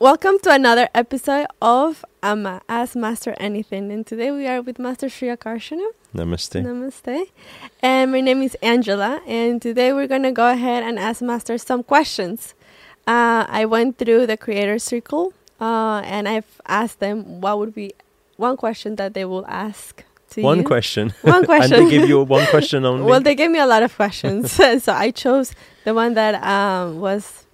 [0.00, 3.92] Welcome to another episode of Ama Ask Master Anything.
[3.92, 5.86] And today we are with Master Sri Akarshana.
[6.14, 6.64] Namaste.
[6.64, 7.26] Namaste.
[7.82, 9.20] And my name is Angela.
[9.26, 12.54] And today we're going to go ahead and ask Master some questions.
[13.06, 17.92] Uh, I went through the Creator Circle uh, and I've asked them what would be
[18.38, 20.02] one question that they will ask
[20.36, 20.64] one you.
[20.64, 21.12] question.
[21.20, 21.74] One question.
[21.78, 23.04] and they give you one question only.
[23.04, 25.52] Well, they gave me a lot of questions, so I chose
[25.84, 27.44] the one that um, was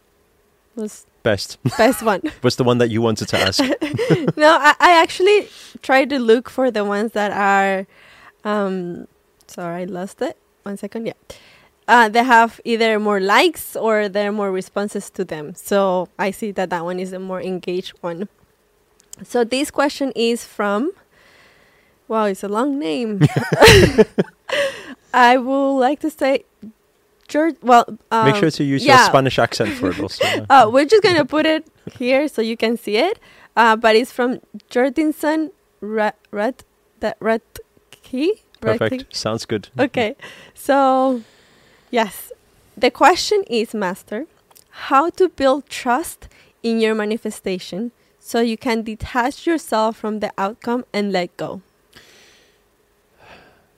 [0.76, 1.58] was Best.
[1.76, 2.22] best one.
[2.44, 3.58] Was the one that you wanted to ask.
[4.36, 5.48] no, I, I actually
[5.82, 7.84] tried to look for the ones that are.
[8.44, 9.08] Um,
[9.48, 10.38] sorry, I lost it.
[10.62, 11.06] One second.
[11.06, 11.18] Yeah,
[11.88, 15.56] uh, they have either more likes or there are more responses to them.
[15.56, 18.28] So I see that that one is a more engaged one.
[19.24, 20.92] So this question is from.
[22.06, 23.18] Wow, it's a long name.
[25.12, 26.44] I would like to say,
[27.26, 27.56] George.
[27.62, 28.98] Well, um, Make sure to use your.
[28.98, 30.24] Spanish accent for it also.
[30.24, 30.46] yeah.
[30.48, 33.18] uh, we're just gonna put it here so you can see it.
[33.56, 34.40] Uh, but it's from
[34.70, 36.64] Jordinson Red Red
[37.00, 37.42] that Red
[37.90, 38.42] Key.
[38.60, 39.14] Perfect.
[39.14, 39.68] Sounds good.
[39.78, 40.16] Okay,
[40.54, 41.22] so
[41.90, 42.32] yes,
[42.76, 44.26] the question is, Master,
[44.70, 46.28] how to build trust
[46.62, 51.62] in your manifestation so you can detach yourself from the outcome and let go.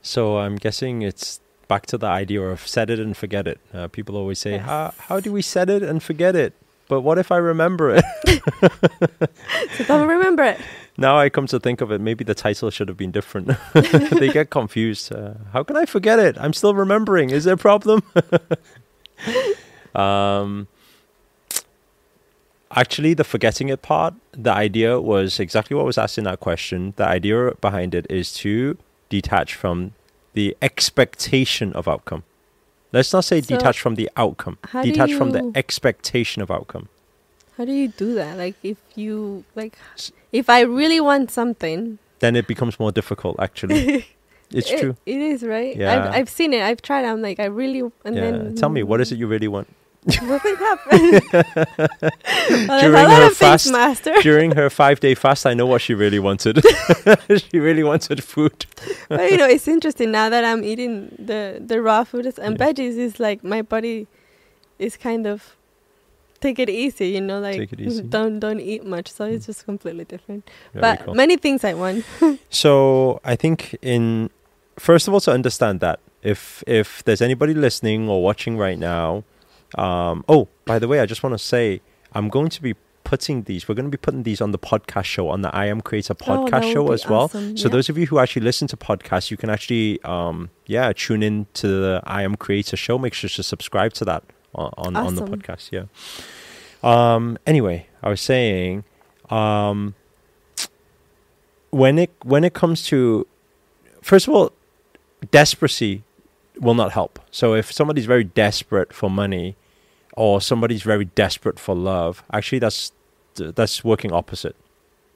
[0.00, 3.60] So I'm guessing it's back to the idea of set it and forget it.
[3.72, 4.64] Uh, people always say, Yes.
[4.64, 6.54] how, how do we set it and forget it?
[6.88, 8.04] But what if I remember it?
[9.76, 10.58] So don't remember it.
[10.96, 13.50] now I come to think of it, maybe the title should have been different.
[13.74, 15.12] they get confused.
[15.12, 16.36] Uh, how can I forget it?
[16.38, 17.30] I'm still remembering.
[17.30, 18.02] Is there a problem?
[19.94, 20.66] um,
[22.70, 26.94] actually, the forgetting it part, the idea was exactly what was asked in that question.
[26.96, 28.78] The idea behind it is to
[29.10, 29.92] detach from
[30.34, 32.24] the expectation of outcome.
[32.92, 34.58] Let's not say So, detach from the outcome.
[34.64, 36.88] how do Detach from the expectation of outcome.
[37.56, 38.38] How do you do that?
[38.38, 39.76] Like if you like,
[40.32, 43.38] if I really want something, Then it becomes more difficult.
[43.40, 44.06] Actually,
[44.50, 44.96] it's It- true.
[45.06, 45.76] It is right.
[45.76, 45.92] Yeah.
[45.94, 46.62] I've I've seen it.
[46.62, 47.04] I've tried.
[47.04, 48.20] I'm like I really and yeah.
[48.30, 49.20] then Tell me, what is it mm.
[49.20, 49.68] you really want?
[50.22, 51.22] Nothing happened.
[52.68, 54.14] well, During her things, fast- master.
[54.22, 56.64] During her five day fast, I know what she really wanted.
[57.50, 58.66] she really wanted food.
[59.08, 62.66] but you know, it's interesting now that I'm eating the the raw foods and Yeah.
[62.66, 62.96] veggies.
[62.98, 64.06] Is like my body
[64.78, 65.56] is kind of
[66.40, 67.08] take it easy.
[67.08, 68.02] You know, like easy.
[68.02, 69.12] don't don't eat much.
[69.12, 69.46] So it's mm.
[69.46, 70.48] just completely different.
[70.72, 71.14] Very but cool.
[71.14, 72.04] many things I want.
[72.50, 74.30] So I think in
[74.78, 79.24] first of all to understand that if if there's anybody listening or watching right now,
[79.76, 81.80] um, oh by the way, I just want to say
[82.12, 82.74] I'm going to be
[83.04, 83.66] putting these.
[83.68, 86.14] We're going to be putting these on the podcast show on the I Am Creator
[86.20, 87.28] Oh, podcast that show as well.
[87.28, 87.68] So Yeah.
[87.68, 91.46] those of you who actually listen to podcasts, you can actually um, yeah tune in
[91.54, 92.98] to the I Am Creator show.
[92.98, 94.24] Make sure to subscribe to that
[94.54, 95.70] on on, on the podcast.
[95.72, 95.84] Yeah.
[96.82, 97.38] Um.
[97.46, 98.84] Anyway, I was saying,
[99.30, 99.94] um,
[101.70, 103.26] when it when it comes to,
[104.02, 104.52] first of all,
[105.26, 106.02] desperacy
[106.60, 107.18] will not help.
[107.30, 109.56] So if somebody's very desperate for money,
[110.14, 112.92] or somebody's very desperate for love, actually that's
[113.34, 114.56] that's working opposite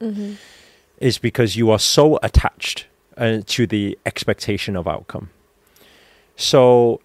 [0.00, 0.36] Mhm.
[0.98, 2.86] is because you are so attached
[3.16, 5.30] uh, to the expectation of outcome.
[6.36, 7.00] So,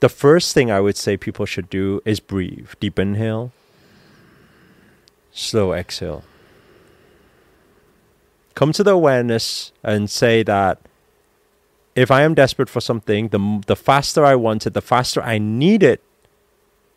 [0.00, 2.70] the first thing I would say people should do is breathe.
[2.80, 3.52] Deep inhale,
[5.32, 6.24] slow exhale.
[8.54, 10.78] Come to the awareness and say that
[11.96, 15.38] if I am desperate for something, the, the faster I want it, the faster I
[15.38, 16.00] need it,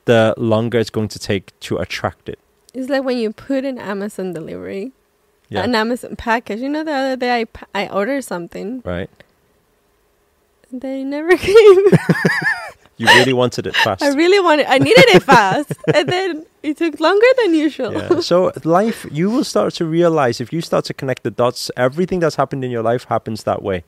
[0.06, 2.38] the longer it's going to take to attract it.
[2.74, 4.92] It's like when you put an Amazon delivery,
[5.50, 5.64] Yeah.
[5.64, 6.60] an Amazon package.
[6.60, 8.82] You know, the other day I I ordered something.
[8.86, 9.10] right?
[10.72, 11.78] And they never came.
[12.98, 14.04] You really wanted it fast.
[14.04, 14.66] I really wanted.
[14.68, 17.94] I needed it fast, and then it took longer than usual.
[17.94, 18.20] Yeah.
[18.20, 22.20] So life, you will start to realize if you start to connect the dots, everything
[22.20, 23.84] that's happened in your life happens that way.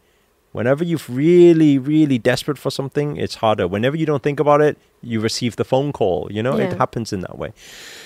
[0.51, 3.67] Whenever you're really, really desperate for something, it's harder.
[3.67, 6.27] Whenever you don't think about it, you receive the phone call.
[6.29, 7.53] You know, it happens in that way.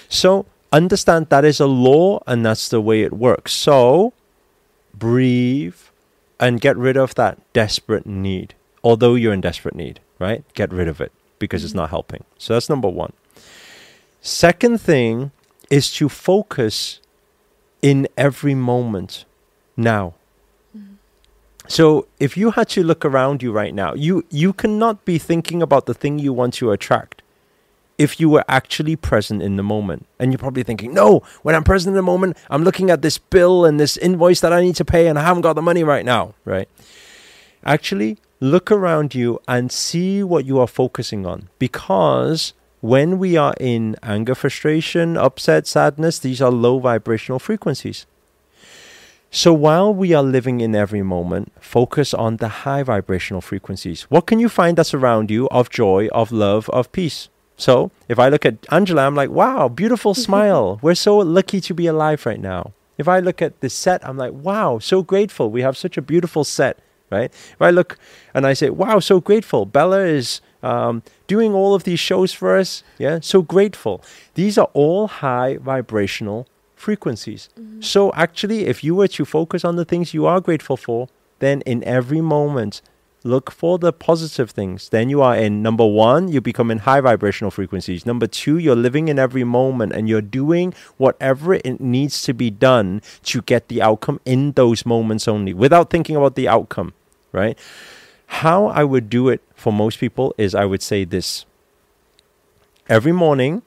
[0.09, 3.51] So understand that is a law and that's the way it works.
[3.53, 4.13] So
[4.93, 5.75] breathe
[6.39, 8.53] and get rid of that desperate need.
[8.83, 10.43] Although you're in desperate need, right?
[10.53, 11.77] Get rid of it because it's Mhm.
[11.77, 12.23] not helping.
[12.37, 13.13] So that's number one.
[14.21, 15.31] Second thing
[15.69, 16.99] is to focus
[17.81, 19.25] in every moment
[19.75, 20.13] now.
[21.67, 25.61] So if you had to look around you right now, you you cannot be thinking
[25.61, 27.21] about the thing you want to attract
[27.97, 30.05] if you were actually present in the moment.
[30.19, 33.17] And you're probably thinking, "No, when I'm present in the moment, I'm looking at this
[33.17, 35.83] bill and this invoice that I need to pay and I haven't got the money
[35.83, 36.67] right now," right?
[37.63, 43.55] Actually, look around you and see what you are focusing on because when we are
[43.59, 48.05] in anger, frustration, upset, sadness, these are low vibrational frequencies.
[49.35, 54.03] So while we are living in every moment, focus on the high vibrational frequencies.
[54.03, 57.27] What can you find that's around you of joy, of love, of peace?
[57.57, 60.79] So if I look at Angela, I'm like, wow, beautiful smile.
[60.81, 62.71] We're so lucky to be alive right now.
[62.97, 65.51] If I look at the set, I'm like, wow, so grateful.
[65.51, 66.79] We have such a beautiful set,
[67.11, 67.25] right?
[67.25, 67.97] If I look
[68.33, 69.65] and I say, wow, so grateful.
[69.65, 72.83] Bella is um, doing all of these shows for us.
[72.97, 74.01] Yeah, so grateful.
[74.35, 76.47] These are all high vibrational
[76.87, 77.49] frequencies.
[77.59, 77.81] Mm-hmm.
[77.81, 80.99] So actually, if you were to focus on the things you are grateful for,
[81.39, 82.81] then in every moment,
[83.23, 84.89] look for the positive things.
[84.89, 88.05] Then you are in number one, you become in high vibrational frequencies.
[88.05, 92.51] Number two, you're living in every moment and you're doing whatever it needs to be
[92.51, 96.93] done to get the outcome in those moments only without thinking about the outcome,
[97.31, 97.57] right?
[98.27, 101.45] How I would do it for most people is I would say this
[102.87, 103.63] every morning,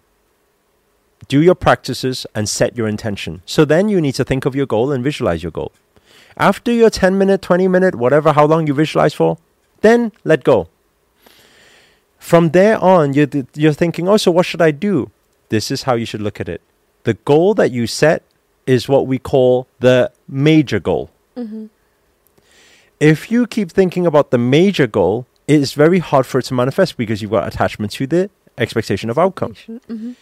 [1.26, 3.42] do your practices and set your intention.
[3.44, 5.72] So then you need to think of your goal and visualize your goal.
[6.36, 9.38] After your 10 minute, 20 minute, whatever, how long you visualize for,
[9.80, 10.68] then let go.
[12.18, 15.10] From there on, you're, you're thinking, oh, so what should I do?
[15.48, 16.60] This is how you should look at it.
[17.04, 18.22] The goal that you set
[18.66, 21.10] is what we call the major goal.
[21.36, 21.66] Mm-hmm.
[23.00, 26.54] If you keep thinking about the major goal, it is very hard for it to
[26.54, 29.54] manifest because you've got attachment to the expectation of outcome.
[29.54, 30.12] Mm-hmm.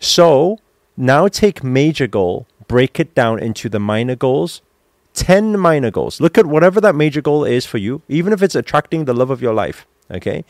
[0.00, 0.58] So
[0.96, 4.62] now take major goal, break it down into the minor goals.
[5.14, 6.20] 10 minor goals.
[6.20, 9.28] Look at whatever that major goal is for you, even if it's attracting the love
[9.28, 10.44] of your life, okay?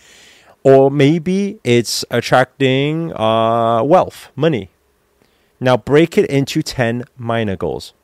[0.63, 4.69] Or maybe it's attracting uh, wealth, money.
[5.59, 7.95] Now break it into 10 minor goals.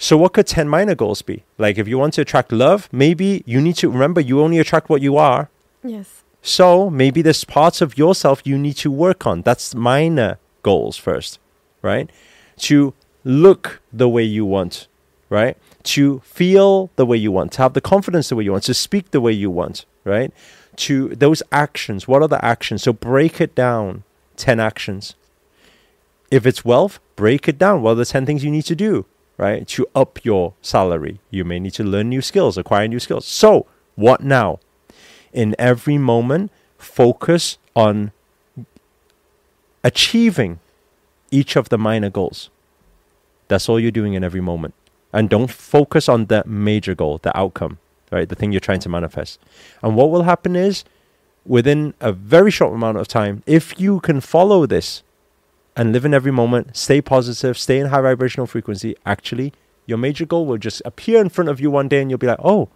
[0.00, 1.42] So, what could 10 minor goals be?
[1.58, 4.88] Like, if you want to attract love, maybe you need to remember you only attract
[4.88, 5.50] what you are.
[5.82, 6.22] Yes.
[6.42, 9.42] So maybe there's parts of yourself you need to work on.
[9.42, 11.38] That's minor goals first,
[11.82, 12.10] right?
[12.58, 12.94] To
[13.24, 14.88] look the way you want,
[15.28, 15.56] right?
[15.84, 18.74] To feel the way you want, to have the confidence the way you want, to
[18.74, 20.32] speak the way you want, right?
[20.76, 22.06] To those actions.
[22.08, 22.82] What are the actions?
[22.82, 24.04] So break it down
[24.36, 25.14] 10 actions.
[26.30, 27.82] If it's wealth, break it down.
[27.82, 29.06] What are the 10 things you need to do,
[29.36, 29.66] right?
[29.68, 31.20] To up your salary.
[31.30, 33.26] You may need to learn new skills, acquire new skills.
[33.26, 34.60] So, what now?
[35.32, 38.12] In every moment, focus on
[39.84, 40.60] achieving
[41.30, 42.50] each of the minor goals.
[43.48, 44.74] That's all you're doing in every moment.
[45.12, 47.78] And don't focus on the major goal, the outcome,
[48.10, 48.28] right?
[48.28, 49.40] The thing you're trying to manifest.
[49.82, 50.84] And what will happen is,
[51.46, 55.02] within a very short amount of time, if you can follow this
[55.74, 59.52] and live in every moment, stay positive, stay in high vibrational frequency, actually,
[59.86, 62.26] your major goal will just appear in front of you one day and you'll be
[62.26, 62.68] like, oh,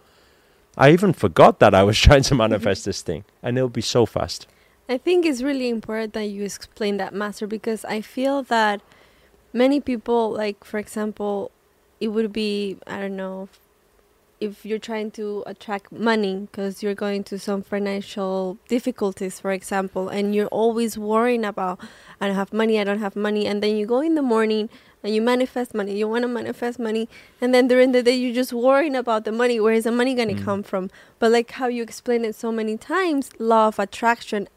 [0.77, 4.05] I even forgot that I was trying to manifest this thing, and it'll be so
[4.05, 4.47] fast.
[4.89, 8.81] I think it's really important that you explain that, Master, because I feel that
[9.53, 11.51] many people, like, for example,
[11.99, 13.47] it would be, I don't know,
[14.41, 20.09] if you're trying to attract money because you're going to some financial difficulties, for example,
[20.09, 21.79] and you're always worrying about,
[22.19, 24.69] I don't have money, I don't have money, and then you go in the morning
[25.03, 25.97] and you manifest money.
[25.97, 27.09] You want to manifest money,
[27.41, 29.59] and then during the day you're just worrying about the money.
[29.59, 30.43] Where is the money gonna Mm.
[30.45, 30.89] come from?
[31.19, 34.47] But like how you explain it so many times, law of attraction,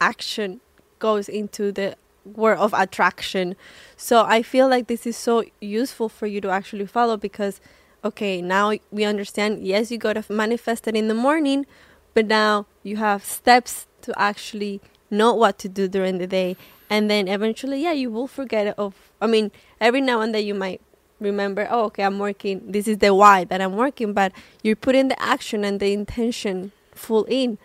[0.00, 0.60] action
[0.98, 3.54] goes into the word of attraction.
[3.96, 7.60] So I feel like this is so useful for you to actually follow because,
[8.02, 9.66] okay, now we understand.
[9.66, 11.66] Yes, you gotta manifest it in the morning,
[12.14, 14.80] but now you have steps to actually
[15.20, 16.56] know what to do during the day
[16.90, 20.54] and then eventually yeah you will forget of i mean every now and then you
[20.64, 20.80] might
[21.20, 24.30] remember oh okay i'm working this is the why that i'm working but
[24.62, 27.56] you're putting the action and the intention full in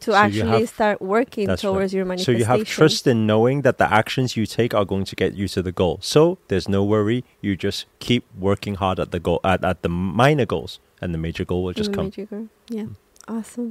[0.00, 1.70] to So actually have- start working That's right.
[1.72, 4.84] towards your So manifestation you have trust in knowing that the actions you take are
[4.84, 5.98] going to get you to the goal.
[6.02, 7.24] So there's no worry.
[7.40, 11.18] You just keep working hard at the goal at, at the minor goals, and the
[11.26, 12.10] major goal will just come.
[12.10, 12.48] Girl.
[12.68, 12.96] yeah Mm.
[13.36, 13.70] awesome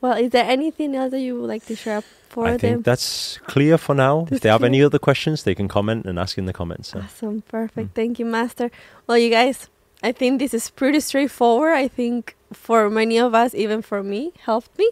[0.00, 2.84] well is there anything else that you would like to share for I them think
[2.84, 4.20] that's clear for now.
[4.22, 4.68] That's if they have clear.
[4.68, 6.90] any other questions, they can comment and ask in the comments.
[6.90, 7.00] So.
[7.00, 7.90] Awesome, perfect.
[7.90, 7.94] Mm.
[7.94, 8.70] Thank you, Master.
[9.06, 9.68] Well, you guys,
[10.02, 11.72] I think this is pretty straightforward.
[11.72, 14.90] I think for many of us, even for me, helped me.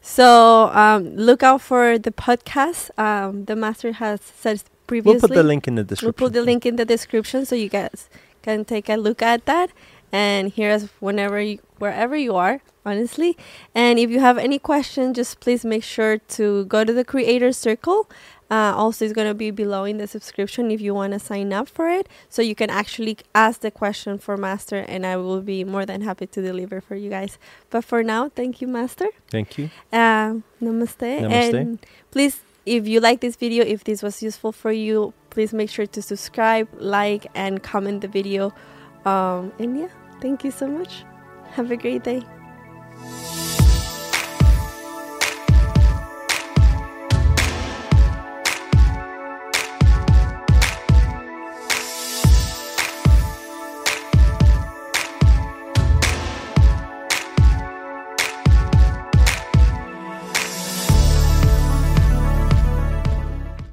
[0.00, 2.96] So um, look out for the podcast.
[2.98, 5.18] Um, the Master has said previously.
[5.18, 6.06] We'll put the link in the description.
[6.06, 8.08] We'll put the link in the description so you guys
[8.42, 9.70] can take a look at that
[10.12, 13.36] and hear us whenever you, wherever you are, honestly.
[13.74, 17.52] And if you have any questions, just please make sure to go to the Creator
[17.52, 18.08] Circle.
[18.48, 21.52] Uh, also, it's going to be below in the subscription if you want to sign
[21.52, 22.08] up for it.
[22.28, 26.02] So you can actually ask the question for Master, and I will be more than
[26.02, 27.38] happy to deliver for you guys.
[27.70, 29.08] But for now, thank you, Master.
[29.30, 29.70] Thank you.
[29.92, 31.22] Uh, namaste.
[31.22, 31.54] Namaste.
[31.54, 35.70] And please if you like this video, if this was useful for you, please make
[35.70, 38.52] sure to subscribe, like, and comment the video.
[39.06, 39.88] Um, and yeah,
[40.20, 41.04] thank you so much.
[41.52, 42.22] Have a great day.